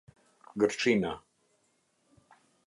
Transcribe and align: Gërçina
Gërçina 0.59 1.11